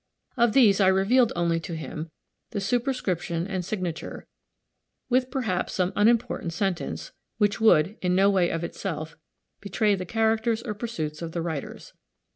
[0.35, 2.09] Of these, I revealed only to him
[2.49, 4.25] the superscription and signature,
[5.09, 9.15] with, perhaps, some unimportant sentence, which would, in no way, of itself,
[9.59, 11.93] betray the characters or pursuits of the writers.